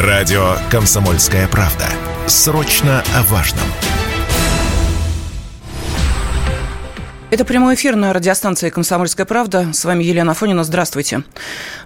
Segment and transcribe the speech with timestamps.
[0.00, 1.84] Радио «Комсомольская правда».
[2.26, 3.66] Срочно о важном.
[7.30, 9.68] Это прямой эфир на радиостанции «Комсомольская правда».
[9.74, 10.64] С вами Елена Афонина.
[10.64, 11.22] Здравствуйте.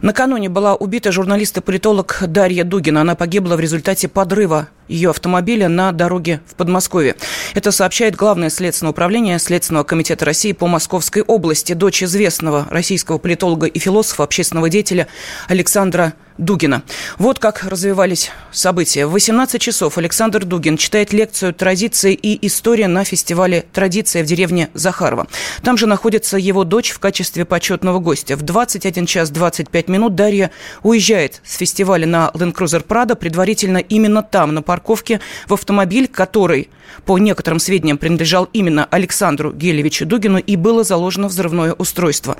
[0.01, 3.01] Накануне была убита журналист и политолог Дарья Дугина.
[3.01, 7.17] Она погибла в результате подрыва ее автомобиля на дороге в Подмосковье.
[7.55, 11.73] Это сообщает Главное следственное управление Следственного комитета России по Московской области.
[11.73, 15.09] Дочь известного российского политолога и философа, общественного деятеля
[15.49, 16.83] Александра Дугина.
[17.17, 19.07] Вот как развивались события.
[19.07, 24.69] В 18 часов Александр Дугин читает лекцию «Традиции и история» на фестивале «Традиция» в деревне
[24.75, 25.29] Захарова.
[25.63, 28.37] Там же находится его дочь в качестве почетного гостя.
[28.37, 30.51] В 21 час 25 минут Дарья
[30.83, 36.69] уезжает с фестиваля на Land Cruiser Prado, предварительно именно там, на парковке, в автомобиль, который,
[37.05, 42.37] по некоторым сведениям, принадлежал именно Александру Гелевичу Дугину и было заложено взрывное устройство.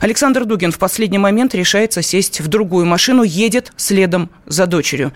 [0.00, 5.12] Александр Дугин в последний момент решается сесть в другую машину, едет следом за дочерью.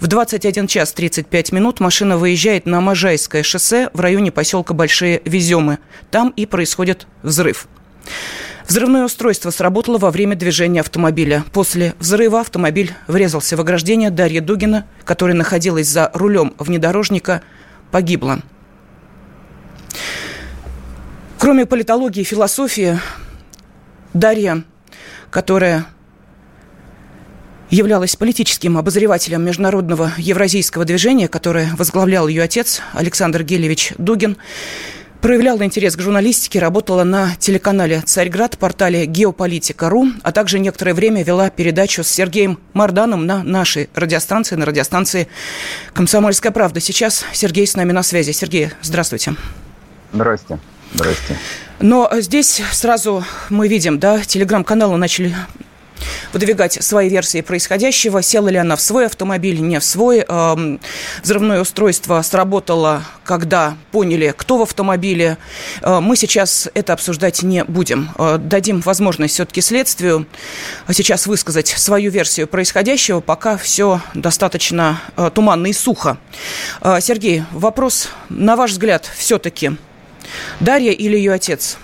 [0.00, 5.78] В 21 час 35 минут машина выезжает на Можайское шоссе в районе поселка Большие Веземы.
[6.10, 7.66] Там и происходит взрыв.
[8.68, 11.42] Взрывное устройство сработало во время движения автомобиля.
[11.52, 17.42] После взрыва автомобиль врезался в ограждение Дарьи Дугина, которая находилась за рулем внедорожника,
[17.90, 18.40] погибла.
[21.38, 23.00] Кроме политологии и философии,
[24.12, 24.64] Дарья,
[25.30, 25.86] которая
[27.70, 34.36] являлась политическим обозревателем международного евразийского движения, которое возглавлял ее отец Александр Гелевич Дугин,
[35.20, 41.50] проявляла интерес к журналистике, работала на телеканале «Царьград», портале «Геополитика.ру», а также некоторое время вела
[41.50, 45.28] передачу с Сергеем Марданом на нашей радиостанции, на радиостанции
[45.92, 46.80] «Комсомольская правда».
[46.80, 48.30] Сейчас Сергей с нами на связи.
[48.30, 49.34] Сергей, здравствуйте.
[50.12, 50.58] Здрасте.
[50.94, 51.36] Здрасте.
[51.80, 55.34] Но здесь сразу мы видим, да, телеграм-каналы начали
[56.32, 58.22] выдвигать свои версии происходящего.
[58.22, 60.24] Села ли она в свой автомобиль, не в свой.
[60.26, 60.80] Эм,
[61.22, 65.38] взрывное устройство сработало, когда поняли, кто в автомобиле.
[65.82, 68.10] Э, мы сейчас это обсуждать не будем.
[68.18, 70.26] Э, дадим возможность все-таки следствию
[70.90, 76.18] сейчас высказать свою версию происходящего, пока все достаточно э, туманно и сухо.
[77.00, 79.72] Сергей, вопрос, на ваш взгляд, все-таки
[80.60, 81.78] Дарья или ее отец?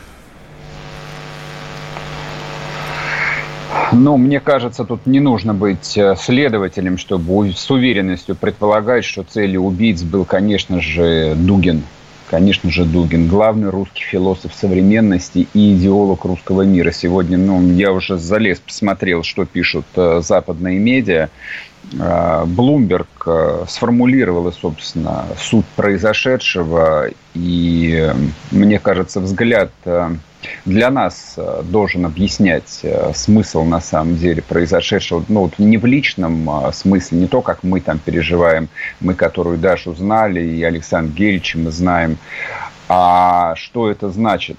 [3.92, 9.62] Ну, мне кажется, тут не нужно быть э, следователем, чтобы с уверенностью предполагать, что целью
[9.62, 11.82] убийц был, конечно же, Дугин.
[12.28, 13.28] Конечно же, Дугин.
[13.28, 16.90] Главный русский философ современности и идеолог русского мира.
[16.90, 21.28] Сегодня, ну, я уже залез, посмотрел, что пишут э, западные медиа.
[22.46, 27.08] Блумберг э, сформулировала, собственно, суть произошедшего.
[27.34, 28.10] И,
[28.50, 29.70] мне кажется, взгляд
[30.65, 35.84] для нас э, должен объяснять э, смысл на самом деле произошедшего, ну вот не в
[35.84, 38.69] личном э, смысле, не то, как мы там переживаем,
[39.00, 42.19] мы, которую Дашу знали, и Александр Гельевич мы знаем,
[42.88, 44.59] а что это значит?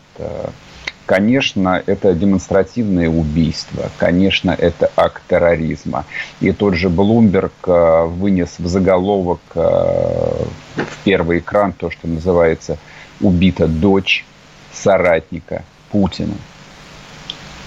[1.06, 6.06] Конечно, это демонстративное убийство, конечно, это акт терроризма.
[6.42, 12.80] И тот же Блумберг вынес в заголовок в первый экран то, что называется
[13.22, 14.26] «убита дочь
[14.74, 15.64] соратника
[15.96, 16.34] Путина.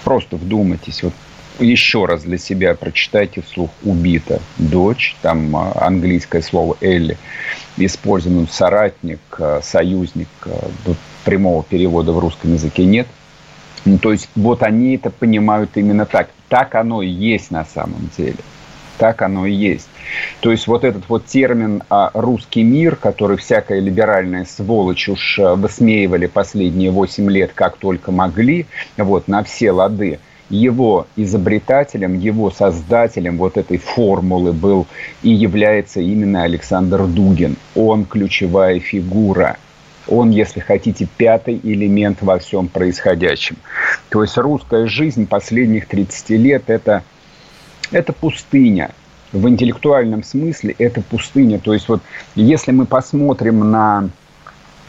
[0.04, 1.14] Просто вдумайтесь, вот
[1.58, 7.16] еще раз для себя прочитайте вслух «убита дочь», там а, английское слово «элли»,
[7.78, 10.68] использовано «соратник», а, «союзник», а,
[11.24, 13.06] прямого перевода в русском языке нет.
[13.86, 16.28] Ну, то есть вот они это понимают именно так.
[16.50, 18.36] Так оно и есть на самом деле–
[18.98, 19.88] так оно и есть.
[20.40, 25.54] То есть вот этот вот термин а, «русский мир», который всякая либеральная сволочь уж а,
[25.54, 30.18] высмеивали последние 8 лет как только могли, вот, на все лады,
[30.50, 34.86] его изобретателем, его создателем вот этой формулы был
[35.22, 37.56] и является именно Александр Дугин.
[37.74, 39.58] Он ключевая фигура.
[40.06, 43.56] Он, если хотите, пятый элемент во всем происходящем.
[44.08, 47.02] То есть русская жизнь последних 30 лет– это
[47.90, 48.90] это пустыня.
[49.32, 51.58] В интеллектуальном смысле это пустыня.
[51.58, 52.00] То есть вот
[52.34, 54.08] если мы посмотрим на,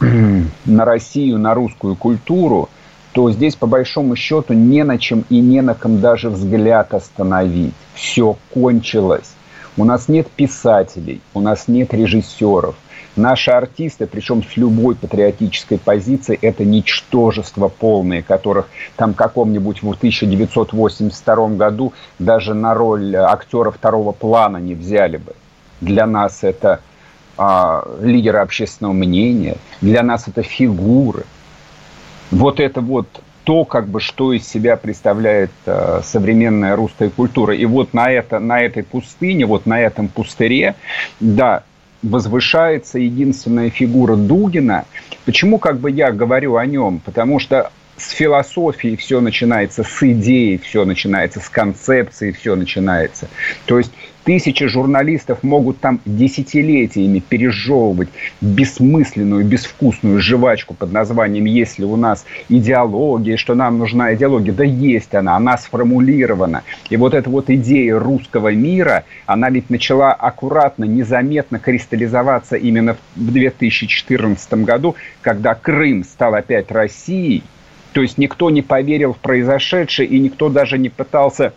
[0.00, 2.68] на Россию, на русскую культуру,
[3.12, 7.74] то здесь по большому счету не на чем и не на ком даже взгляд остановить.
[7.94, 9.32] Все кончилось.
[9.76, 12.76] У нас нет писателей, у нас нет режиссеров–
[13.20, 21.48] Наши артисты, причем с любой патриотической позиции, это ничтожество полное, которых там каком-нибудь в 1982
[21.50, 25.34] году даже на роль актера второго плана не взяли бы.
[25.82, 26.80] Для нас это
[27.36, 31.26] а, лидеры общественного мнения, для нас это фигуры.
[32.30, 33.06] Вот это вот
[33.44, 37.54] то, как бы, что из себя представляет э, современная русская культура.
[37.54, 40.76] И вот на, это, на этой пустыне, вот на этом пустыре,
[41.18, 41.64] да,
[42.02, 44.86] возвышается единственная фигура Дугина.
[45.24, 47.00] Почему как бы я говорю о нем?
[47.04, 47.70] Потому что
[48.00, 53.28] с философией все начинается, с идеей все начинается, с концепцией все начинается.
[53.66, 53.92] То есть
[54.24, 58.08] тысячи журналистов могут там десятилетиями пережевывать
[58.40, 64.64] бессмысленную, безвкусную жвачку под названием «Есть ли у нас идеология, что нам нужна идеология?» Да
[64.64, 66.62] есть она, она сформулирована.
[66.88, 73.32] И вот эта вот идея русского мира, она ведь начала аккуратно, незаметно кристаллизоваться именно в
[73.32, 77.42] 2014 году, когда Крым стал опять Россией,
[77.92, 81.52] то есть никто не поверил в произошедшее, и никто даже не пытался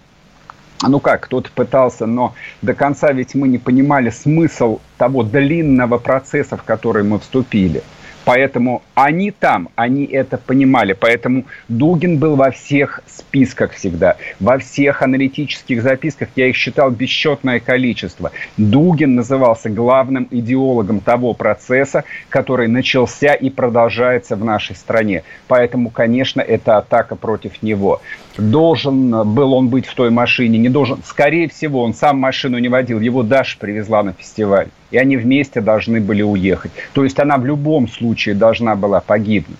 [0.82, 6.58] ну как, кто-то пытался, но до конца ведь мы не понимали смысл того длинного процесса,
[6.58, 7.84] в который мы вступили.
[8.26, 10.94] Поэтому они там, они это понимали.
[10.94, 16.30] Поэтому Дугин был во всех списках всегда, во всех аналитических записках.
[16.36, 18.32] Я их считал бесчетное количество.
[18.58, 25.24] Дугин назывался главным идеологом того процесса, который начался и продолжается в нашей стране.
[25.48, 28.02] Поэтому, конечно, это атака против него.
[28.38, 31.00] Должен был он быть в той машине, не должен.
[31.06, 35.60] Скорее всего, он сам машину не водил, его Даша привезла на фестиваль и они вместе
[35.60, 36.72] должны были уехать.
[36.94, 39.58] То есть она в любом случае должна была погибнуть.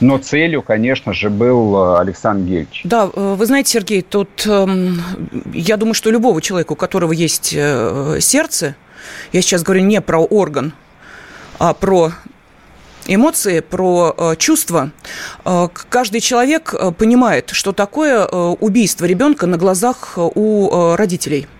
[0.00, 2.80] Но целью, конечно же, был э, Александр Гельч.
[2.84, 4.66] Да, э, вы знаете, Сергей, тут э,
[5.54, 8.74] я думаю, что любого человека, у которого есть э, сердце,
[9.32, 10.72] я сейчас говорю не про орган,
[11.60, 12.12] а про
[13.08, 14.90] эмоции, про э, чувства.
[15.44, 21.46] Э, каждый человек э, понимает, что такое убийство ребенка на глазах у родителей–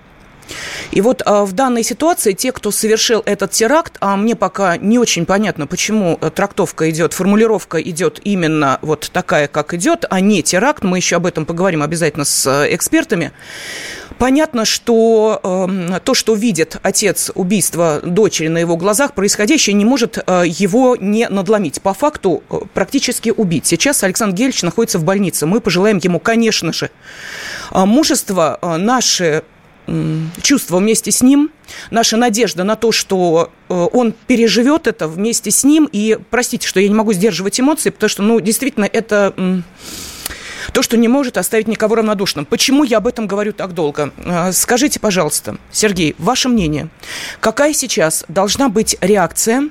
[0.91, 4.99] и вот а, в данной ситуации те, кто совершил этот теракт, а мне пока не
[4.99, 10.83] очень понятно, почему трактовка идет, формулировка идет именно вот такая, как идет, а не теракт.
[10.83, 13.33] Мы еще об этом поговорим обязательно с экспертами.
[14.19, 20.19] Понятно, что э, то, что видит отец убийства дочери на его глазах, происходящее не может
[20.19, 21.81] э, его не надломить.
[21.81, 23.67] По факту э, практически убить.
[23.67, 25.47] Сейчас Александр Гельевич находится в больнице.
[25.47, 26.91] Мы пожелаем ему, конечно же,
[27.71, 28.59] э, мужества.
[28.61, 29.45] Э, наши
[30.43, 31.51] чувство вместе с ним,
[31.91, 35.89] наша надежда на то, что э, он переживет это вместе с ним.
[35.91, 39.63] И простите, что я не могу сдерживать эмоции, потому что, ну, действительно, это
[40.73, 42.45] то, что не может оставить никого равнодушным.
[42.45, 44.13] Почему я об этом говорю так долго?
[44.19, 46.89] Э, скажите, пожалуйста, Сергей, ваше мнение,
[47.41, 49.69] какая сейчас должна быть реакция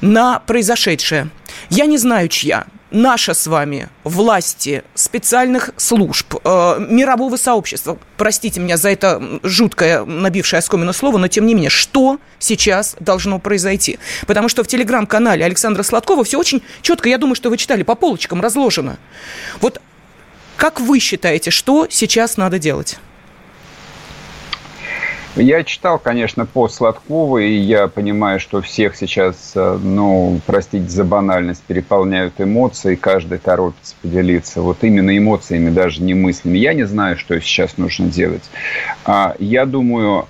[0.00, 1.30] на произошедшее?
[1.68, 8.76] Я не знаю, чья наша с вами власти, специальных служб, э, мирового сообщества, простите меня
[8.76, 13.98] за это жуткое, набившее оскомину слово, но тем не менее, что сейчас должно произойти?
[14.26, 17.94] Потому что в телеграм-канале Александра Сладкова все очень четко, я думаю, что вы читали, по
[17.94, 18.98] полочкам разложено.
[19.60, 19.80] Вот
[20.60, 22.98] как вы считаете, что сейчас надо делать?
[25.36, 31.04] Я читал, конечно, пост Сладкова, и я понимаю, что всех сейчас, э, ну, простите за
[31.04, 34.60] банальность, переполняют эмоции, каждый торопится поделиться.
[34.60, 36.58] Вот именно эмоциями, даже не мыслями.
[36.58, 38.44] Я не знаю, что сейчас нужно делать.
[39.06, 40.28] А, я думаю,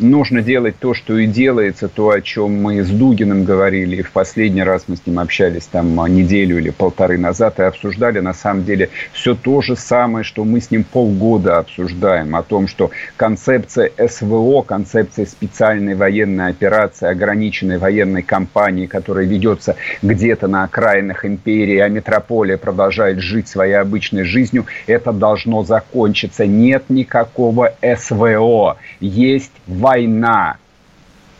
[0.00, 4.12] нужно делать то, что и делается, то, о чем мы с Дугиным говорили, и в
[4.12, 8.64] последний раз мы с ним общались там неделю или полторы назад и обсуждали на самом
[8.64, 13.90] деле все то же самое, что мы с ним полгода обсуждаем, о том, что концепция
[14.08, 21.88] СВО, концепция специальной военной операции, ограниченной военной кампании, которая ведется где-то на окраинах империи, а
[21.88, 26.46] метрополия продолжает жить своей обычной жизнью, это должно закончиться.
[26.46, 28.76] Нет никакого СВО.
[29.00, 29.52] Есть
[29.90, 30.56] война,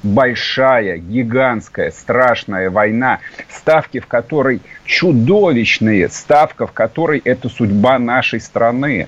[0.03, 9.07] большая, гигантская, страшная война, ставки в которой чудовищные, ставка в которой это судьба нашей страны.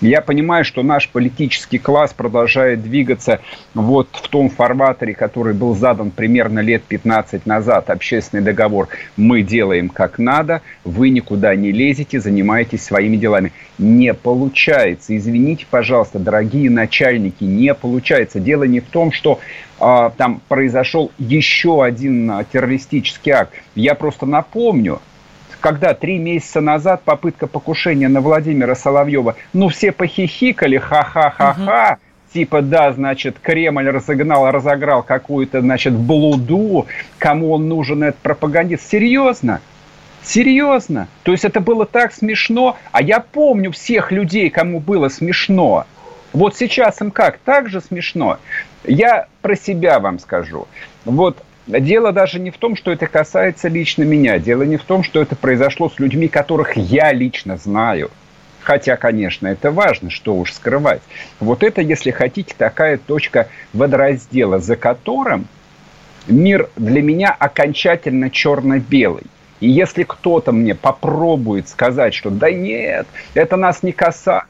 [0.00, 3.40] Я понимаю, что наш политический класс продолжает двигаться
[3.74, 7.90] вот в том форматоре, который был задан примерно лет 15 назад.
[7.90, 13.52] Общественный договор «Мы делаем как надо, вы никуда не лезете, занимаетесь своими делами».
[13.78, 15.16] Не получается.
[15.16, 18.38] Извините, пожалуйста, дорогие начальники, не получается.
[18.38, 19.40] Дело не в том, что
[19.80, 23.54] а, там произошел еще один террористический акт.
[23.74, 25.00] Я просто напомню,
[25.60, 32.32] когда три месяца назад попытка покушения на Владимира Соловьева, ну, все похихикали, ха-ха-ха-ха, угу.
[32.32, 36.86] типа, да, значит, Кремль разогнал, разыграл какую-то, значит, блуду,
[37.18, 38.88] кому он нужен этот пропагандист.
[38.88, 39.60] Серьезно?
[40.22, 41.08] Серьезно?
[41.22, 45.86] То есть это было так смешно, а я помню всех людей, кому было смешно.
[46.32, 47.38] Вот сейчас им как?
[47.38, 48.38] Так же смешно.
[48.84, 50.68] Я про себя вам скажу.
[51.04, 51.38] Вот
[51.68, 54.38] Дело даже не в том, что это касается лично меня.
[54.38, 58.10] Дело не в том, что это произошло с людьми, которых я лично знаю.
[58.60, 61.02] Хотя, конечно, это важно, что уж скрывать.
[61.40, 65.46] Вот это, если хотите, такая точка водораздела, за которым
[66.26, 69.24] мир для меня окончательно черно-белый.
[69.60, 74.46] И если кто-то мне попробует сказать, что да нет, это нас не касается,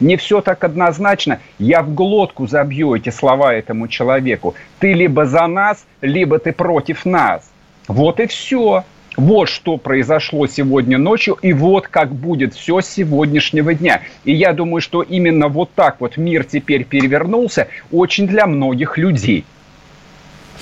[0.00, 4.54] не все так однозначно, я в глотку забью эти слова этому человеку.
[4.78, 7.50] Ты либо за нас, либо ты против нас.
[7.88, 8.84] Вот и все.
[9.16, 14.02] Вот что произошло сегодня ночью, и вот как будет все с сегодняшнего дня.
[14.24, 19.44] И я думаю, что именно вот так вот мир теперь перевернулся очень для многих людей.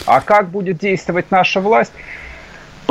[0.04, 1.92] А как будет действовать наша власть?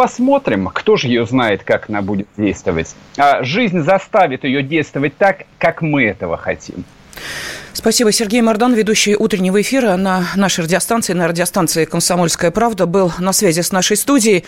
[0.01, 2.95] Посмотрим, кто же ее знает, как она будет действовать.
[3.17, 6.85] А жизнь заставит ее действовать так, как мы этого хотим.
[7.71, 8.11] Спасибо.
[8.11, 13.61] Сергей Мордан, ведущий утреннего эфира на нашей радиостанции, на радиостанции «Комсомольская правда», был на связи
[13.61, 14.43] с нашей студией.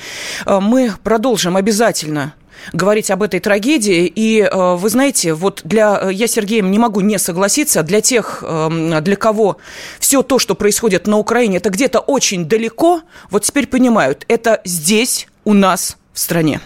[0.45, 2.33] А, мы продолжим обязательно
[2.71, 4.07] говорить об этой трагедии.
[4.07, 7.83] И э, вы знаете, вот для э, я Сергеем не могу не согласиться.
[7.83, 9.57] Для тех, эм, для кого
[9.99, 15.27] все то, что происходит на Украине, это где-то очень далеко, вот теперь понимают, это здесь
[15.45, 16.61] у нас в стране.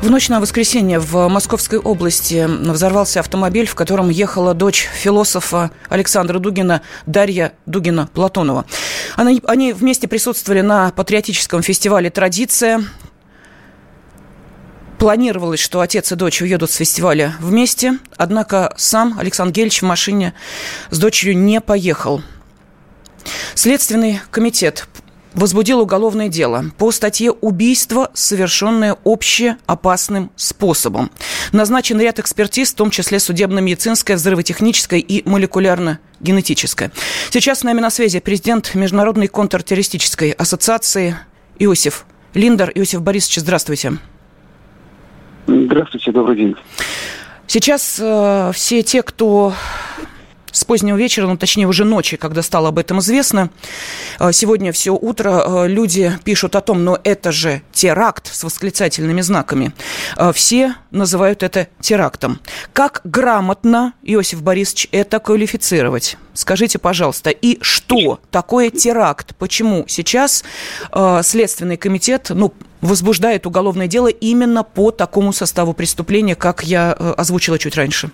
[0.00, 6.38] В ночь на воскресенье в Московской области взорвался автомобиль, в котором ехала дочь философа Александра
[6.38, 8.64] Дугина Дарья Дугина-Платонова.
[9.16, 12.84] Они, вместе присутствовали на патриотическом фестивале «Традиция».
[15.00, 20.32] Планировалось, что отец и дочь уедут с фестиваля вместе, однако сам Александр Гельевич в машине
[20.90, 22.22] с дочерью не поехал.
[23.54, 24.86] Следственный комитет
[25.34, 31.10] возбудил уголовное дело по статье «Убийство, совершенное общеопасным способом».
[31.52, 36.90] Назначен ряд экспертиз, в том числе судебно-медицинская, взрывотехническая и молекулярно-генетическая.
[37.30, 41.16] Сейчас с нами на связи президент Международной контртеррористической ассоциации
[41.58, 42.04] Иосиф
[42.34, 42.70] Линдер.
[42.74, 43.98] Иосиф Борисович, здравствуйте.
[45.46, 46.56] Здравствуйте, добрый день.
[47.46, 49.54] Сейчас э, все те, кто
[50.58, 53.50] с позднего вечера, ну, точнее, уже ночи, когда стало об этом известно.
[54.18, 59.20] Э, сегодня все утро э, люди пишут о том, но это же теракт с восклицательными
[59.20, 59.72] знаками.
[60.16, 62.40] Э, все называют это терактом.
[62.72, 66.16] Как грамотно, Иосиф Борисович, это квалифицировать?
[66.34, 69.34] Скажите, пожалуйста, и что такое теракт?
[69.36, 70.44] Почему сейчас
[71.22, 77.76] Следственный комитет, ну, возбуждает уголовное дело именно по такому составу преступления, как я озвучила чуть
[77.76, 78.10] раньше?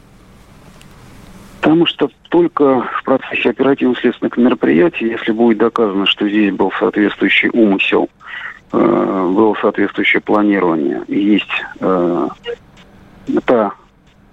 [1.64, 8.10] Потому что только в процессе оперативно-следственных мероприятий, если будет доказано, что здесь был соответствующий умысел,
[8.70, 12.28] э, было соответствующее планирование, есть э,
[13.46, 13.72] та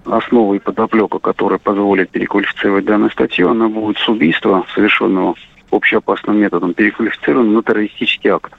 [0.03, 5.35] основа и подоплека, которая позволит переквалифицировать данную статью, она будет с убийства, совершенного
[5.71, 8.51] общеопасным методом, переквалифицирована на террористический акт.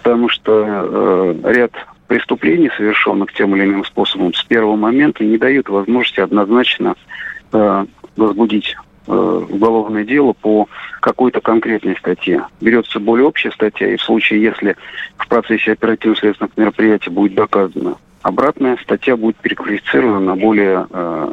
[0.00, 1.72] Потому что э, ряд
[2.06, 6.94] преступлений, совершенных тем или иным способом, с первого момента не дают возможности однозначно
[7.52, 8.76] э, возбудить
[9.06, 10.68] э, уголовное дело по
[11.00, 12.46] какой-то конкретной статье.
[12.60, 14.76] Берется более общая статья, и в случае, если
[15.16, 21.32] в процессе оперативно-следственных мероприятий будет доказано обратная, статья будет переквалифицирована на более э,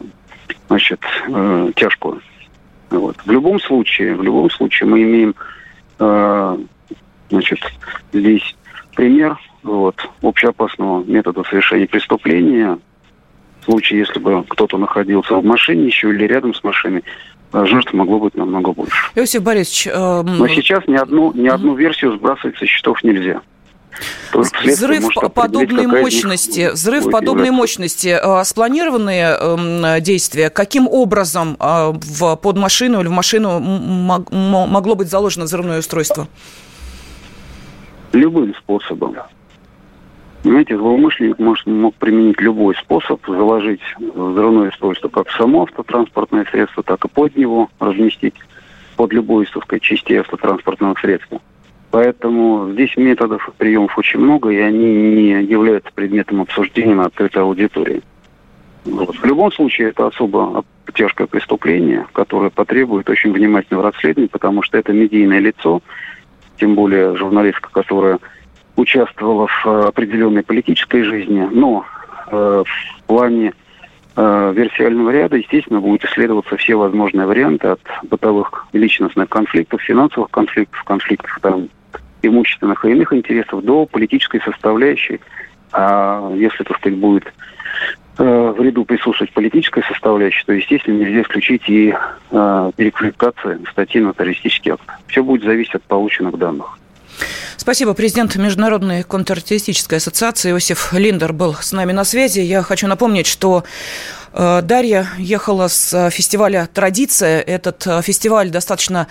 [0.69, 2.21] значит, э, тяжкую.
[2.89, 3.17] Вот.
[3.25, 5.35] В любом случае, в любом случае мы имеем
[5.99, 6.57] э,
[7.29, 7.59] значит,
[8.13, 8.55] здесь
[8.95, 12.79] пример вот, общеопасного метода совершения преступления,
[13.67, 17.03] случае, если бы кто-то находился в машине еще или рядом с машиной,
[17.53, 18.95] жертв могло быть намного больше.
[19.15, 19.87] Иосиф Борисович...
[19.87, 20.21] Э...
[20.23, 23.41] Но сейчас ни одну, ни одну версию сбрасывать со счетов нельзя.
[24.31, 33.01] Взрыв подобной мощности, взрыв подобной мощности, спланированные э, действия, каким образом э, в, под машину
[33.01, 36.27] или в машину могло быть заложено взрывное устройство?
[38.13, 39.15] Любым способом.
[40.43, 46.83] Понимаете, злоумышленник может, мог применить любой способ, заложить взрывное устройство как в само автотранспортное средство,
[46.83, 48.35] так и под него разместить
[48.95, 51.41] под любой так сказать, частей автотранспортного средства.
[51.91, 57.43] Поэтому здесь методов и приемов очень много, и они не являются предметом обсуждения на открытой
[57.43, 58.01] аудитории.
[58.83, 59.15] Вот.
[59.15, 64.93] В любом случае, это особо тяжкое преступление, которое потребует очень внимательного расследования, потому что это
[64.93, 65.81] медийное лицо,
[66.59, 68.19] тем более журналистка, которая
[68.77, 71.85] участвовала в э, определенной политической жизни, но
[72.31, 73.53] э, в плане
[74.15, 80.81] э, версиального ряда, естественно, будут исследоваться все возможные варианты от бытовых личностных конфликтов, финансовых конфликтов,
[80.83, 81.69] конфликтов там,
[82.21, 85.19] имущественных и иных интересов до политической составляющей.
[85.73, 87.33] А если, так сказать, будет
[88.19, 91.95] э, в ряду присутствовать политическая составляющая, то, естественно, нельзя исключить и
[92.31, 94.87] э, переквалификация статьи на террористический акт.
[95.07, 96.77] Все будет зависеть от полученных данных.
[97.57, 97.93] Спасибо.
[97.93, 102.39] Президент Международной контртеррористической ассоциации Иосиф Линдер был с нами на связи.
[102.39, 103.63] Я хочу напомнить, что
[104.33, 107.41] Дарья ехала с э, фестиваля «Традиция».
[107.41, 109.07] Этот э, фестиваль достаточно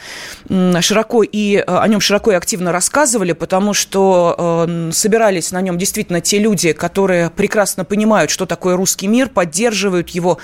[0.81, 6.39] широко и о нем широко и активно рассказывали, потому что собирались на нем действительно те
[6.39, 10.39] люди, которые прекрасно понимают, что такое русский мир, поддерживают его.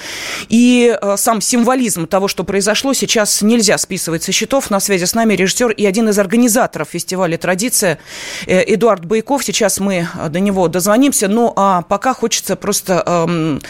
[0.48, 4.70] И сам символизм того, что произошло, сейчас нельзя списывать со счетов.
[4.70, 7.98] На связи с нами режиссер и один из организаторов фестиваля «Традиция»
[8.46, 9.44] Эдуард Байков.
[9.44, 11.28] Сейчас мы до него дозвонимся.
[11.28, 13.62] Ну, а пока хочется просто эм,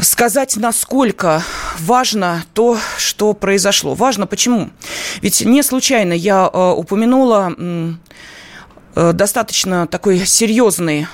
[0.00, 1.42] сказать, насколько
[1.78, 3.94] важно то, что произошло.
[3.94, 4.70] Важно почему?
[5.22, 11.06] Ведь не случайно я э, упомянула э, достаточно такой серьезный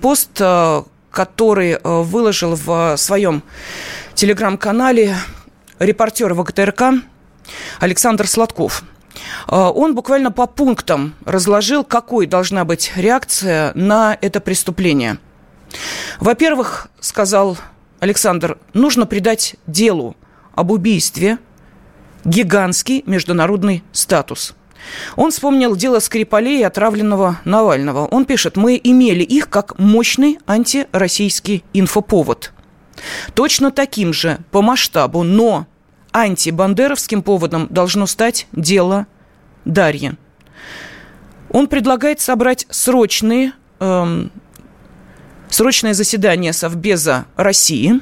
[0.00, 3.42] пост, э, который выложил в своем
[4.14, 5.16] телеграм-канале
[5.78, 7.02] репортер ВГТРК
[7.80, 8.84] Александр Сладков.
[9.48, 15.16] Он буквально по пунктам разложил, какой должна быть реакция на это преступление.
[16.20, 17.56] Во-первых, сказал
[18.00, 20.16] Александр, нужно придать делу
[20.54, 21.38] об убийстве
[22.24, 24.54] гигантский международный статус.
[25.16, 28.06] Он вспомнил дело Скрипалей и отравленного Навального.
[28.06, 32.52] Он пишет, мы имели их как мощный антироссийский инфоповод.
[33.34, 35.66] Точно таким же по масштабу, но
[36.12, 39.06] антибандеровским поводом должно стать дело
[39.64, 40.12] Дарьи.
[41.50, 44.30] Он предлагает собрать срочные эм,
[45.50, 48.00] срочное заседание Совбеза России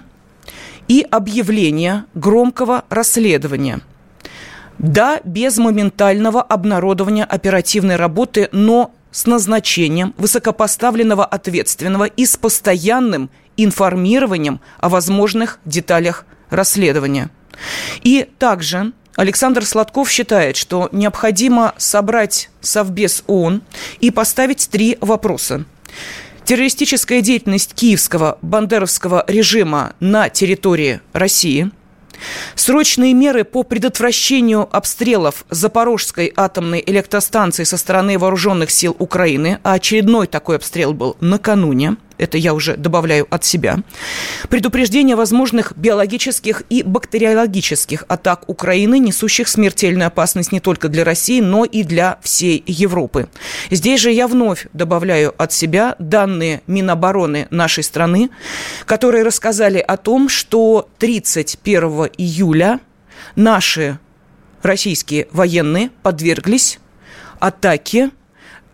[0.88, 3.80] и объявление громкого расследования.
[4.78, 14.60] Да, без моментального обнародования оперативной работы, но с назначением высокопоставленного ответственного и с постоянным информированием
[14.80, 17.30] о возможных деталях расследования.
[18.02, 23.62] И также Александр Сладков считает, что необходимо собрать Совбез ООН
[24.00, 25.64] и поставить три вопроса.
[26.44, 31.70] Террористическая деятельность киевского бандеровского режима на территории России–
[32.54, 40.26] Срочные меры по предотвращению обстрелов Запорожской атомной электростанции со стороны вооруженных сил Украины, а очередной
[40.26, 43.78] такой обстрел был накануне, это я уже добавляю от себя,
[44.48, 51.64] предупреждение возможных биологических и бактериологических атак Украины, несущих смертельную опасность не только для России, но
[51.64, 53.28] и для всей Европы.
[53.70, 58.30] Здесь же я вновь добавляю от себя данные Минобороны нашей страны,
[58.86, 62.80] которые рассказали о том, что 31 июля
[63.36, 63.98] наши
[64.62, 66.78] российские военные подверглись
[67.38, 68.10] атаке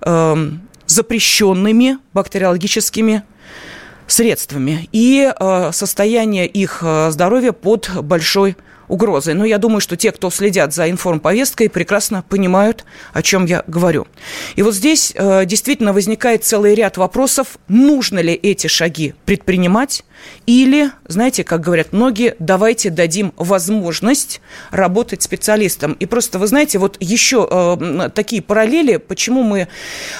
[0.03, 0.51] э,
[0.87, 3.23] запрещенными бактериологическими
[4.11, 4.89] средствами.
[4.93, 8.57] И э, состояние их э, здоровья под большой
[8.91, 9.35] угрозой.
[9.35, 14.07] Но я думаю, что те, кто следят за информповесткой, прекрасно понимают, о чем я говорю.
[14.57, 20.05] И вот здесь э, действительно возникает целый ряд вопросов, нужно ли эти шаги предпринимать,
[20.47, 25.93] или, знаете, как говорят многие, давайте дадим возможность работать специалистам.
[25.93, 29.69] И просто, вы знаете, вот еще э, такие параллели, почему мы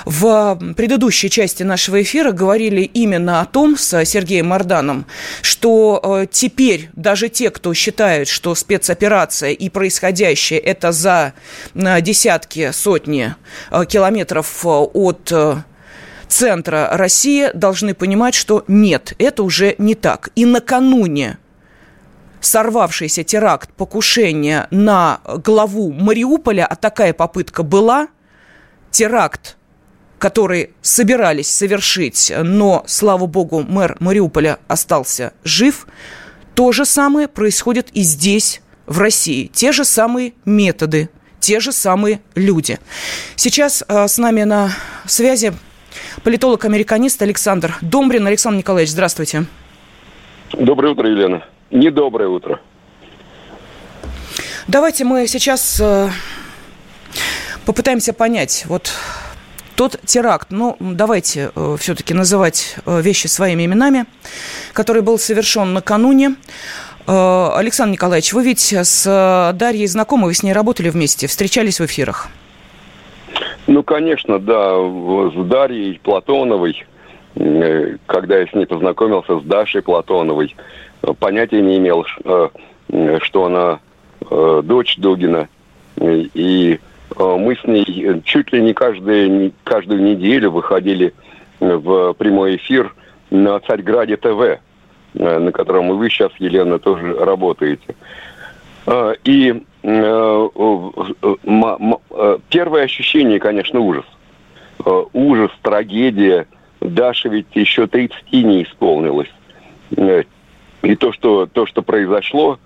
[0.05, 5.07] в предыдущей части нашего эфира говорили именно о том с Сергеем Марданом,
[5.43, 11.33] что э, теперь даже те, кто считают, что спецоперация и происходящее это за
[11.75, 13.35] э, десятки, сотни
[13.71, 15.33] э, километров э, от
[16.31, 20.31] центра России должны понимать, что нет, это уже не так.
[20.35, 21.39] И накануне
[22.41, 28.09] сорвавшийся теракт, покушение на главу Мариуполя, а такая попытка была,
[28.91, 29.57] теракт,
[30.19, 35.87] который собирались совершить, но, слава богу, мэр Мариуполя остался жив,
[36.55, 39.47] то же самое происходит и здесь, в России.
[39.47, 42.79] Те же самые методы, те же самые люди.
[43.37, 44.73] Сейчас э, с нами на
[45.07, 45.55] связи
[46.23, 48.27] политолог-американист Александр Домбрин.
[48.27, 49.47] Александр Николаевич, здравствуйте.
[50.53, 51.45] Доброе утро, Елена.
[51.71, 52.61] Недоброе утро.
[54.67, 56.09] Давайте мы сейчас э,
[57.65, 58.93] попытаемся понять, вот
[59.75, 64.05] тот теракт, ну, давайте э, все-таки называть э, вещи своими именами,
[64.73, 66.37] который был совершен накануне.
[67.07, 71.81] Э, Александр Николаевич, вы ведь с э, Дарьей знакомы, вы с ней работали вместе, встречались
[71.81, 72.29] в эфирах?
[73.71, 74.75] Ну, конечно, да,
[75.31, 76.85] с Дарьей Платоновой,
[77.37, 80.57] э, когда я с ней познакомился, с Дашей Платоновой,
[81.03, 82.49] э, понятия не имел, э,
[83.23, 83.79] что она
[84.63, 85.49] дочь Дугина.
[85.99, 86.79] И
[87.17, 91.15] мы с ней чуть ли не каждую, каждую неделю выходили
[91.61, 92.93] в прямой эфир
[93.31, 94.59] на Царьграде ТВ,
[95.15, 97.95] на котором вы сейчас, Елена, тоже работаете.
[99.25, 99.63] И
[102.61, 104.05] первое ощущение, конечно, ужас.
[105.15, 106.47] Ужас, трагедия.
[106.83, 109.31] Даша ведь еще 30 не исполнилось.
[109.97, 112.59] И то, что, то, что произошло,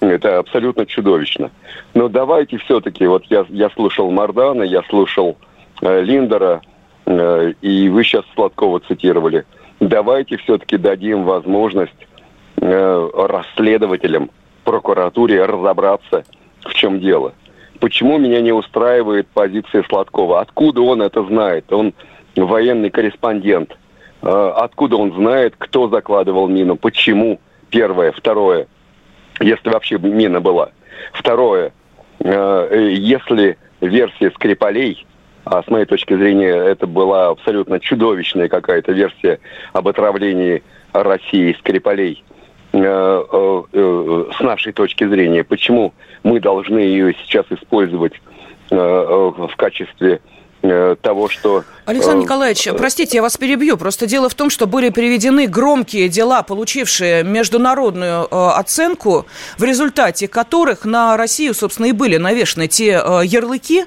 [0.00, 1.50] это абсолютно чудовищно.
[1.92, 5.36] Но давайте все-таки, вот я, я слушал Мардана, я слушал
[5.82, 6.62] э, Линдера,
[7.04, 9.44] э, и вы сейчас Сладкова цитировали.
[9.80, 12.06] Давайте все-таки дадим возможность
[12.56, 14.30] э, расследователям,
[14.64, 16.24] прокуратуре разобраться,
[16.64, 17.34] в чем дело.
[17.82, 20.40] Почему меня не устраивает позиция Сладкова?
[20.40, 21.72] Откуда он это знает?
[21.72, 21.92] Он
[22.36, 23.76] военный корреспондент.
[24.22, 26.76] Э, откуда он знает, кто закладывал мину?
[26.76, 27.40] Почему?
[27.70, 28.12] Первое.
[28.12, 28.68] Второе.
[29.40, 30.70] Если вообще мина была.
[31.12, 31.72] Второе.
[32.20, 35.04] Э, если версия Скрипалей,
[35.44, 39.40] а с моей точки зрения это была абсолютно чудовищная какая-то версия
[39.72, 42.22] об отравлении России Скрипалей,
[42.72, 48.14] с нашей точки зрения, почему мы должны ее сейчас использовать
[48.70, 50.20] в качестве
[50.64, 51.64] Э, того, что...
[51.86, 53.76] Александр э, Николаевич, простите, я вас перебью.
[53.76, 59.26] Просто дело в том, что были приведены громкие дела, получившие международную э, оценку,
[59.58, 63.86] в результате которых на Россию, собственно, и были навешаны те ярлыки,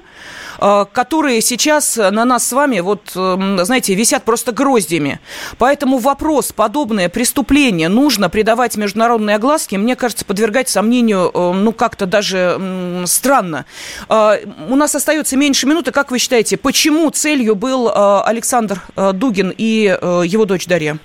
[0.58, 5.20] которые сейчас на нас с вами, вот, эм, знаете, висят просто гроздями.
[5.58, 12.06] Поэтому вопрос, подобное преступление нужно придавать международной огласке, мне кажется, подвергать сомнению, э, ну, как-то
[12.06, 12.58] даже
[13.06, 13.66] странно.
[14.08, 14.38] Э,
[14.68, 15.92] у нас остается меньше минуты.
[15.92, 17.90] Как вы считаете, почему целью был
[18.24, 18.82] Александр
[19.14, 20.98] Дугин и его дочь Дарья?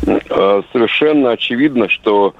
[0.00, 2.34] Совершенно очевидно, что,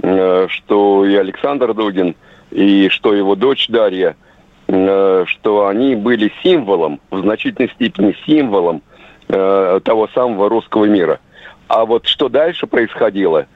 [0.00, 2.14] что и Александр Дугин,
[2.50, 4.27] и что его дочь Дарья– Э,
[4.68, 8.82] что они были символом, в значительной степени символом
[9.28, 11.20] э, того самого русского мира.
[11.68, 13.46] А вот что дальше происходило,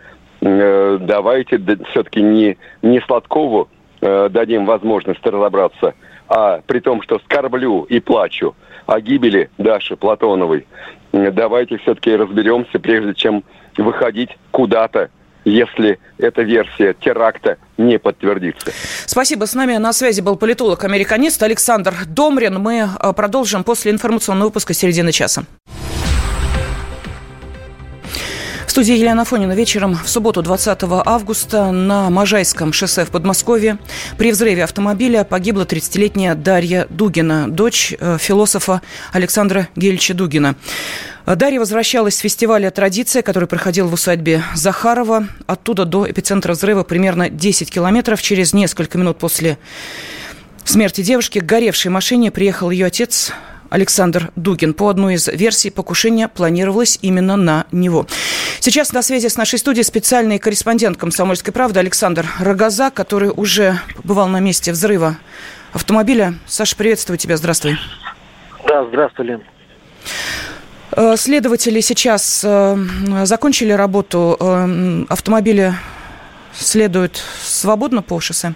[0.40, 3.68] э, давайте все-таки не, не Сладкову
[4.00, 5.94] дадим возможность разобраться,
[6.28, 10.66] а при том, что скорблю и плачу о гибели Даши Платоновой,
[11.12, 13.44] давайте все-таки разберемся, прежде чем
[13.76, 15.10] выходить куда-то
[15.44, 18.72] если эта версия теракта не подтвердится.
[19.06, 19.46] Спасибо.
[19.46, 22.60] С нами на связи был политолог-американист Александр Домрин.
[22.60, 25.44] Мы э, продолжим после информационного выпуска середины часа.
[28.72, 33.76] Студии Елена Фонина вечером в субботу 20 августа на Можайском шоссе в Подмосковье
[34.16, 38.80] при взрыве автомобиля погибла 30-летняя Дарья Дугина, дочь э, философа
[39.12, 40.54] Александра Гельча Дугина.
[41.26, 45.28] Дарья возвращалась с фестиваля «Традиция», который проходил в усадьбе Захарова.
[45.46, 48.22] Оттуда до эпицентра взрыва примерно 10 километров.
[48.22, 49.58] Через несколько минут после
[50.64, 53.32] смерти девушки к горевшей машине приехал ее отец
[53.72, 54.74] Александр Дугин.
[54.74, 58.06] По одной из версий покушение планировалось именно на него.
[58.60, 64.28] Сейчас на связи с нашей студией специальный корреспондент «Комсомольской правды» Александр Рогоза, который уже бывал
[64.28, 65.16] на месте взрыва
[65.72, 66.34] автомобиля.
[66.46, 67.38] Саша, приветствую тебя.
[67.38, 67.78] Здравствуй.
[68.68, 69.42] Да, здравствуй, Лен.
[70.94, 72.76] Э, следователи сейчас э,
[73.24, 74.36] закончили работу.
[74.38, 75.72] Э, автомобили
[76.52, 78.52] следуют свободно по шоссе?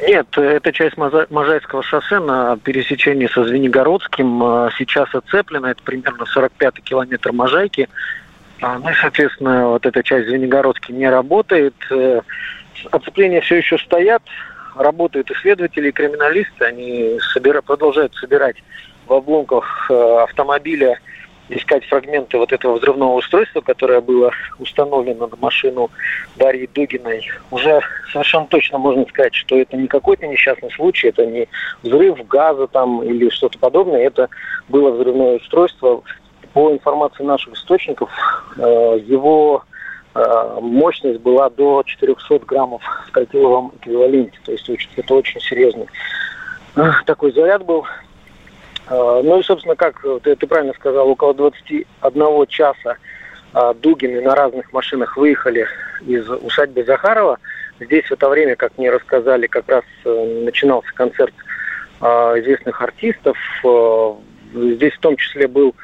[0.00, 5.72] Нет, это часть Можайского шоссе на пересечении со Звенигородским сейчас оцеплена.
[5.72, 7.88] Это примерно 45-й километр Можайки.
[8.60, 11.74] А, ну и, соответственно, вот эта часть Звенигородский не работает.
[12.90, 14.22] Оцепления все еще стоят.
[14.76, 16.64] Работают исследователи и криминалисты.
[16.64, 17.60] Они собира...
[17.60, 18.62] продолжают собирать
[19.06, 21.00] в обломках автомобиля
[21.48, 25.90] искать фрагменты вот этого взрывного устройства, которое было установлено на машину
[26.36, 27.80] Дарьи Дугиной, уже
[28.12, 31.48] совершенно точно можно сказать, что это не какой-то несчастный случай, это не
[31.82, 34.28] взрыв газа там или что-то подобное, это
[34.68, 36.02] было взрывное устройство.
[36.54, 38.10] По информации наших источников,
[38.56, 39.64] э, его
[40.14, 45.86] э, мощность была до 400 граммов в тротиловом эквиваленте, то есть это очень серьезный
[46.76, 47.86] э, такой заряд был.
[48.88, 52.96] А, ну и, собственно, как ты, ты правильно сказал, около 21 часа
[53.52, 55.66] а, Дугины на разных машинах выехали
[56.06, 57.38] из усадьбы Захарова.
[57.80, 61.34] Здесь в это время, как мне рассказали, как раз э, начинался концерт
[62.00, 63.36] а, известных артистов.
[64.54, 65.74] Здесь в том числе был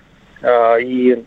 [0.43, 1.25] и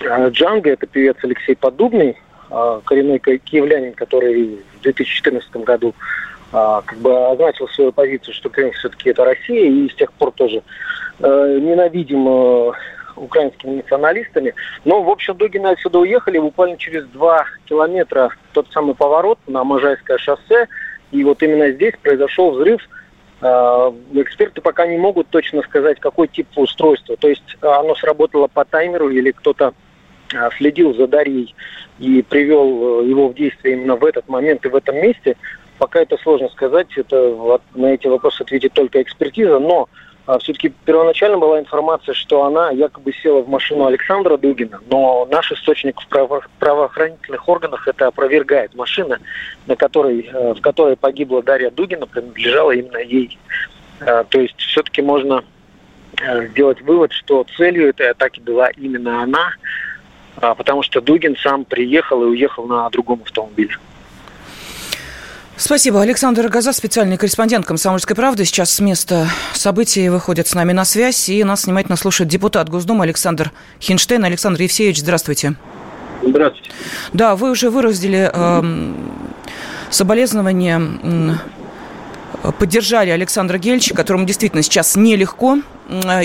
[0.00, 2.16] Джанго, это певец Алексей Подубный,
[2.48, 5.94] коренной киевлянин, который в 2014 году
[6.50, 10.62] как бы означил свою позицию, что Крым все-таки это Россия, и с тех пор тоже
[11.18, 12.72] э, ненавидим э,
[13.16, 14.54] украинскими националистами.
[14.84, 20.18] Но, в общем, Дугины отсюда уехали буквально через два километра тот самый поворот на Можайское
[20.18, 20.68] шоссе.
[21.10, 22.80] И вот именно здесь произошел взрыв.
[23.42, 27.16] Э, эксперты пока не могут точно сказать, какой тип устройства.
[27.16, 29.74] То есть оно сработало по таймеру или кто-то
[30.58, 31.54] следил за Дарьей
[32.00, 35.36] и привел его в действие именно в этот момент и в этом месте,
[35.78, 36.88] пока это сложно сказать.
[36.96, 39.88] Это на эти вопросы ответит только экспертиза, но
[40.26, 45.52] а, все-таки первоначально была информация, что она якобы села в машину Александра Дугина, но наш
[45.52, 48.74] источник в право правоохранительных органах это опровергает.
[48.74, 49.20] Машина,
[49.66, 53.38] на которой, э, в которой погибла Дарья Дугина, принадлежала именно ей.
[54.00, 55.44] А, то есть все-таки можно
[56.20, 59.52] э, сделать вывод, что целью этой атаки была именно она,
[60.38, 63.76] а, потому что Дугин сам приехал и уехал на другом автомобиле.
[65.58, 66.02] Спасибо.
[66.02, 68.44] Александр Газа, специальный корреспондент «Комсомольской правды».
[68.44, 71.30] Сейчас с места событий выходит с нами на связь.
[71.30, 74.22] И нас внимательно слушает депутат Госдумы Александр Хинштейн.
[74.24, 75.54] Александр Евсеевич, здравствуйте.
[76.22, 76.70] Здравствуйте.
[77.14, 78.92] Да, вы уже выразили э,
[79.88, 80.78] соболезнования
[82.58, 85.58] поддержали Александра Гельча, которому действительно сейчас нелегко.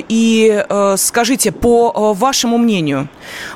[0.08, 3.08] И э, скажите, по э, вашему мнению,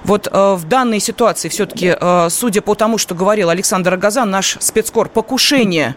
[0.04, 1.96] вот э, в данной ситуации все-таки,
[2.30, 5.96] судя по тому, что говорил Александр Агазан, наш спецкор, покушение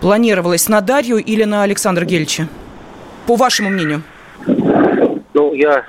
[0.00, 2.48] планировалось на Дарью или на Александра Гельча?
[3.26, 4.02] По вашему мнению?
[5.34, 5.84] Ну, я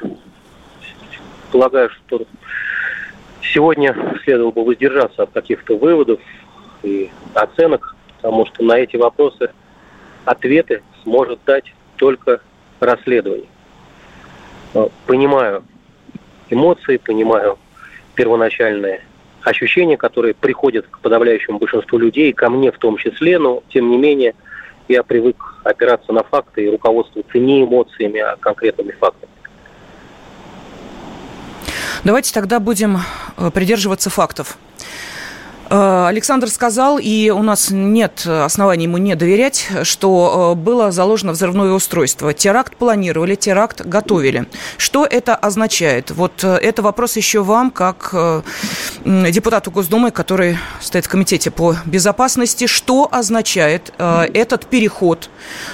[1.51, 2.23] полагаю, что
[3.53, 6.19] сегодня следовало бы воздержаться от каких-то выводов
[6.83, 9.51] и оценок, потому что на эти вопросы
[10.25, 12.41] ответы сможет дать только
[12.79, 13.47] расследование.
[14.73, 15.63] Э, понимаю
[16.49, 17.57] эмоции, понимаю
[18.15, 19.01] первоначальные
[19.41, 23.97] ощущения, которые приходят к подавляющему большинству людей, ко мне в том числе, но тем не
[23.97, 24.36] менее
[24.88, 29.31] я привык опираться на факты и руководствоваться не эмоциями, а конкретными фактами.
[32.03, 32.97] Давайте тогда будем
[33.38, 34.57] э, придерживаться фактов.
[35.71, 41.31] Э, Александр сказал, и у нас нет оснований ему не доверять, что э, было заложено
[41.31, 42.34] взрывное устройство.
[42.34, 44.47] Теракт планировали, теракт готовили.
[44.77, 46.12] Что это означает?
[46.12, 48.13] Вот э, это вопрос еще вам, как
[49.05, 52.67] депутату Госдумы, который стоит в Комитете по безопасности.
[52.67, 55.29] Что означает этот переход?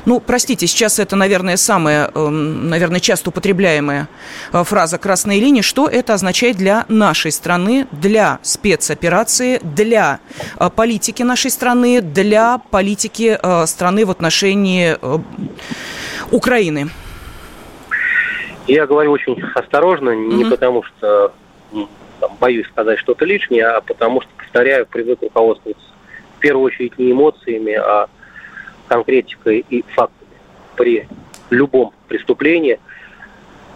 [0.05, 4.07] Ну, простите, сейчас это, наверное, самая, наверное, часто употребляемая
[4.51, 5.62] фраза «красной линии».
[5.62, 10.19] Что это означает для нашей страны, для спецоперации, для для
[10.60, 15.19] э, политики нашей страны, для политики э, страны в отношении э,
[16.32, 16.89] Украины?
[18.67, 20.50] Я говорю очень осторожно, не mm-hmm.
[20.50, 21.32] потому что
[22.19, 25.86] там, боюсь сказать что-то лишнее, а потому что, повторяю, привык руководствоваться
[26.36, 28.08] в первую очередь не эмоциями, а
[28.89, 30.32] конкретикой и фактами.
[30.76, 31.08] При
[31.50, 32.80] любом преступлении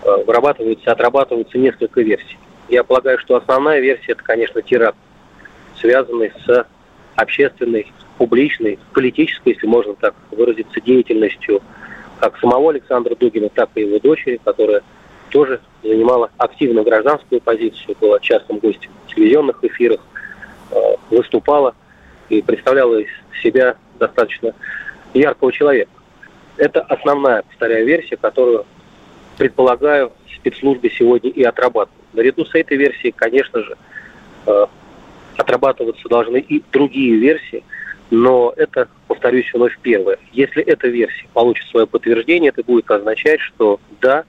[0.04, 2.38] вырабатываются, отрабатываются несколько версий.
[2.68, 4.98] Я полагаю, что основная версия это, конечно, теракт
[5.82, 6.66] связанный с
[7.16, 11.62] общественной, публичной, политической, если можно так выразиться, деятельностью
[12.20, 14.84] как самого Александра Дугина, так и его дочери, которая
[15.32, 20.02] тоже занимала активную гражданскую позицию, была частым гостем в телевизионных эфирах,
[20.72, 20.76] э,
[21.10, 21.76] выступала
[22.30, 23.10] и представляла из
[23.42, 24.54] себя достаточно
[25.14, 25.92] яркого человека.
[26.58, 28.66] Это основная, повторяю, версия, которую,
[29.38, 32.06] предполагаю, спецслужбы сегодня и отрабатывают.
[32.14, 33.78] Наряду с этой версией, конечно же,
[34.46, 34.66] э,
[35.38, 37.64] отрабатываться должны и другие версии,
[38.10, 40.18] но это, повторюсь, вновь первое.
[40.34, 44.26] Если эта версия получит свое подтверждение, это будет означать, что да,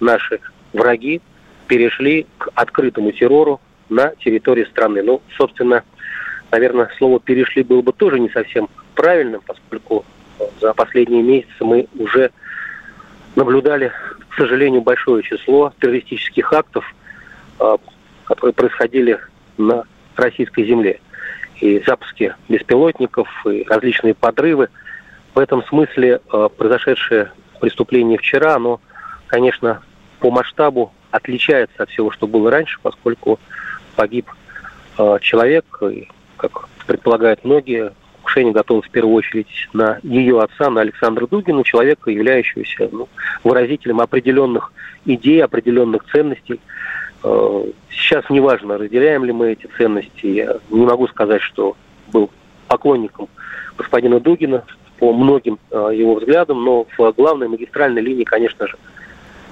[0.00, 0.40] наши
[0.72, 1.20] враги
[1.66, 5.02] перешли к открытому террору на территории страны.
[5.02, 5.84] Ну, собственно,
[6.50, 10.04] наверное, слово «перешли» было бы тоже не совсем правильным, поскольку
[10.60, 12.30] за последние месяцы мы уже
[13.36, 13.92] наблюдали,
[14.28, 16.84] к сожалению, большое число террористических актов,
[17.58, 17.78] а,
[18.24, 19.18] которые происходили
[19.56, 19.84] на
[20.20, 21.00] российской земле.
[21.60, 24.68] И запуски беспилотников, и различные подрывы.
[25.34, 28.80] В этом смысле э, произошедшее преступление вчера, оно,
[29.26, 29.82] конечно,
[30.20, 33.38] по масштабу отличается от всего, что было раньше, поскольку
[33.96, 34.28] погиб
[34.98, 40.80] э, человек, и, как предполагают многие, покушение готово в первую очередь на ее отца, на
[40.80, 43.08] Александра Дугина, человека, являющегося ну,
[43.44, 44.72] выразителем определенных
[45.04, 46.60] идей, определенных ценностей–
[47.90, 50.26] сейчас неважно, разделяем ли мы эти ценности.
[50.26, 51.76] Я не могу сказать, что
[52.12, 52.30] был
[52.68, 53.28] поклонником
[53.76, 54.64] господина Дугина
[54.98, 58.76] по многим э, его взглядам, но в главной магистральной линии, конечно же,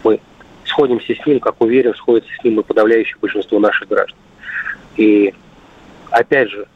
[0.05, 0.21] мы
[0.65, 4.19] сходимся с ним, как уверен, сходится с ним и подавляющее большинство наших граждан.
[4.97, 5.35] И
[6.11, 6.67] опять же,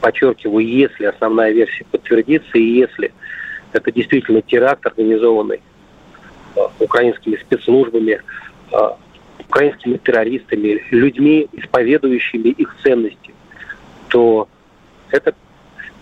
[0.00, 3.12] подчеркиваю, если основная версия подтвердится, и если
[3.72, 5.60] это действительно теракт, организованный
[6.54, 8.20] э, украинскими спецслужбами,
[9.48, 13.34] украинскими террористами, людьми, исповедующими их ценности,
[14.08, 14.48] то
[15.10, 15.34] это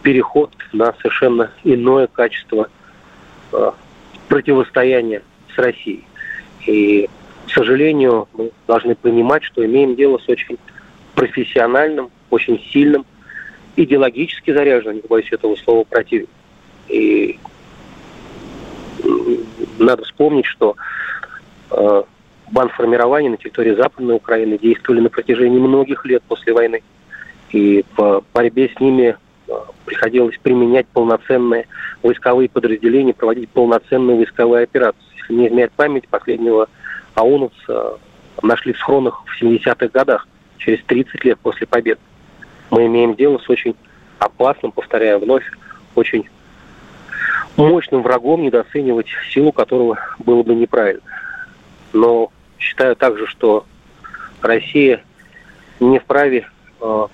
[0.02, 2.68] переход на совершенно иное качество
[3.52, 3.70] э,
[4.28, 5.22] противостояния
[5.54, 6.04] с Россией.
[6.66, 7.08] И
[7.46, 10.58] к сожалению, мы должны понимать, что имеем дело с очень
[11.14, 13.04] профессиональным, очень сильным,
[13.76, 16.34] идеологически заряженным, не боюсь этого слова, противником.
[16.88, 17.38] И
[19.78, 20.76] надо вспомнить, что
[21.70, 22.02] э,
[22.50, 26.82] бандформирования на территории Западной Украины действовали на протяжении многих лет после войны.
[27.50, 29.16] И в борьбе с ними
[29.48, 29.52] э,
[29.84, 31.66] приходилось применять полноценные
[32.02, 35.00] войсковые подразделения, проводить полноценные войсковые операции.
[35.16, 36.68] Если не изменять память, последнего
[37.14, 37.98] аунуса
[38.42, 40.26] нашли в схронах в 70-х годах,
[40.58, 42.00] через 30 лет после победы.
[42.70, 43.76] Мы имеем дело с очень
[44.18, 45.44] опасным, повторяю вновь,
[45.94, 46.28] очень
[47.56, 51.02] мощным врагом, недооценивать силу которого было бы неправильно.
[51.94, 53.64] Но считаю также, что
[54.42, 55.02] Россия
[55.80, 56.46] не вправе
[56.80, 57.06] э,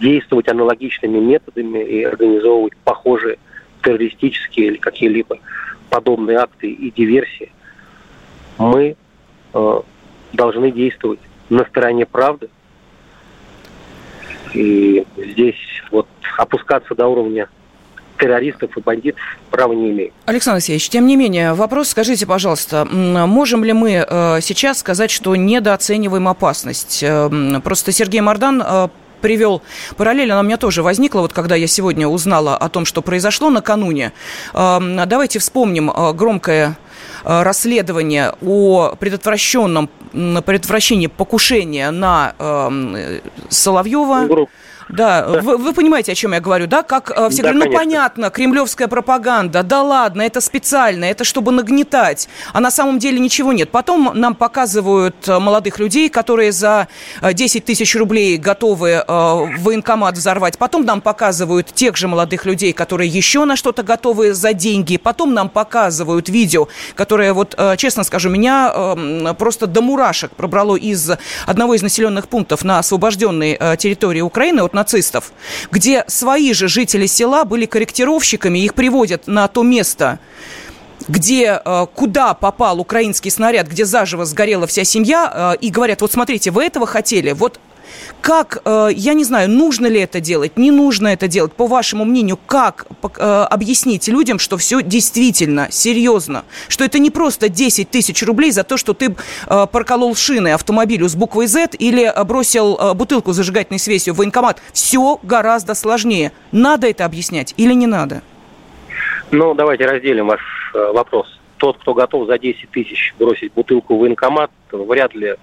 [0.00, 3.38] действовать аналогичными методами и организовывать похожие
[3.82, 5.38] террористические или какие-либо
[5.90, 7.52] подобные акты и диверсии.
[8.58, 8.96] Мы
[9.52, 9.80] э,
[10.32, 12.48] должны действовать на стороне правды.
[14.54, 16.08] И здесь вот
[16.38, 17.48] опускаться до уровня
[18.24, 20.14] террористов и бандитов права не имеют.
[20.24, 25.36] Александр Алексеевич, тем не менее, вопрос, скажите, пожалуйста, можем ли мы э, сейчас сказать, что
[25.36, 27.02] недооцениваем опасность?
[27.02, 28.88] Э, просто Сергей Мардан э,
[29.20, 29.60] привел
[29.98, 33.50] параллель, она у меня тоже возникла, вот когда я сегодня узнала о том, что произошло
[33.50, 34.12] накануне.
[34.52, 36.76] Давайте вспомним громкое
[37.24, 42.34] расследование о предотвращенном предотвращении покушения на
[43.48, 44.26] Соловьева.
[44.26, 44.50] Групп
[44.88, 45.40] да, да.
[45.40, 46.82] Вы, вы понимаете, о чем я говорю, да?
[46.82, 51.52] Как э, все да, говорят, ну понятно, кремлевская пропаганда, да ладно, это специально, это чтобы
[51.52, 53.70] нагнетать, а на самом деле ничего нет.
[53.70, 56.88] Потом нам показывают э, молодых людей, которые за
[57.22, 60.58] 10 э, тысяч рублей готовы э, военкомат взорвать.
[60.58, 64.96] Потом нам показывают тех же молодых людей, которые еще на что-то готовы за деньги.
[64.96, 71.10] Потом нам показывают видео, которое, вот, честно скажу, меня э, просто до мурашек пробрало из
[71.46, 75.32] одного из населенных пунктов на освобожденной территории Украины от нацистов,
[75.70, 80.18] где свои же жители села были корректировщиками, их приводят на то место,
[81.08, 86.12] где, э, куда попал украинский снаряд, где заживо сгорела вся семья, э, и говорят, вот
[86.12, 87.60] смотрите, вы этого хотели, вот
[88.20, 92.04] как, э, я не знаю, нужно ли это делать, не нужно это делать, по вашему
[92.04, 98.22] мнению, как э, объяснить людям, что все действительно серьезно, что это не просто 10 тысяч
[98.22, 99.14] рублей за то, что ты
[99.46, 104.62] э, проколол шины автомобилю с буквой Z или бросил бутылку зажигательной свесью в военкомат.
[104.72, 106.32] Все гораздо сложнее.
[106.52, 108.22] Надо это объяснять или не надо?
[109.30, 110.40] Ну, давайте разделим ваш
[110.72, 111.26] вопрос.
[111.58, 115.34] Тот, кто готов за 10 тысяч бросить бутылку в военкомат, вряд ли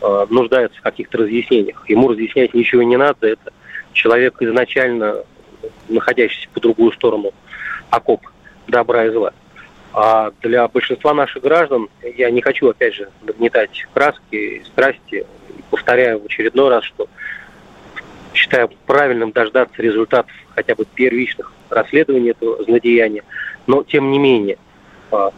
[0.00, 1.88] э, нуждается в каких-то разъяснениях.
[1.88, 3.28] Ему разъяснять ничего не надо.
[3.28, 3.52] Это
[3.92, 5.24] человек изначально
[5.88, 7.32] находящийся по другую сторону
[7.90, 8.20] окоп
[8.66, 9.32] добра и зла.
[9.92, 15.24] А для большинства наших граждан, я не хочу, опять же, нагнетать краски, страсти,
[15.70, 17.06] повторяю в очередной раз, что
[18.32, 23.22] считаю правильным дождаться результатов хотя бы первичных расследований этого злодеяния.
[23.68, 24.58] Но, тем не менее,
[25.12, 25.30] а,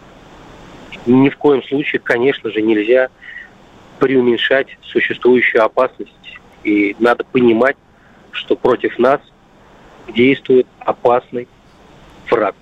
[1.04, 3.08] ни в коем случае, конечно же, нельзя
[3.98, 6.12] преуменьшать существующую опасность.
[6.64, 7.76] И надо понимать,
[8.32, 9.20] что против нас
[10.14, 11.48] действует опасный
[12.30, 12.54] враг.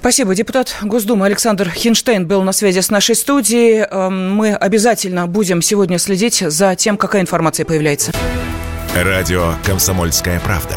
[0.00, 0.34] Спасибо.
[0.34, 3.86] Депутат Госдумы Александр Хинштейн был на связи с нашей студией.
[3.88, 8.12] Эм, мы обязательно будем сегодня следить за тем, какая информация появляется.
[8.96, 10.76] Радио «Комсомольская правда».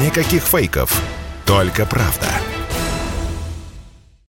[0.00, 1.02] Никаких фейков,
[1.44, 2.28] только правда.